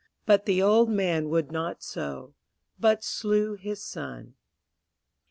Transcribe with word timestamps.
But 0.25 0.47
the 0.47 0.63
old 0.63 0.89
man 0.89 1.29
would 1.29 1.51
not 1.51 1.83
so, 1.83 2.33
but 2.79 3.03
slew 3.03 3.53
his 3.53 3.83
son.. 3.83 4.33